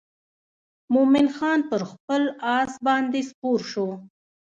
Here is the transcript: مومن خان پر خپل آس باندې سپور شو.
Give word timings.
مومن 0.93 1.27
خان 1.35 1.59
پر 1.69 1.81
خپل 1.91 2.21
آس 2.57 2.71
باندې 2.85 3.19
سپور 3.29 3.59
شو. 3.71 3.87